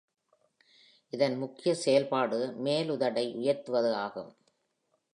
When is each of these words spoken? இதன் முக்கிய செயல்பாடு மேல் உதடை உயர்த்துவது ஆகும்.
இதன் 1.13 1.37
முக்கிய 1.37 1.75
செயல்பாடு 1.75 2.39
மேல் 2.57 2.89
உதடை 2.89 3.25
உயர்த்துவது 3.35 3.93
ஆகும். 3.95 4.31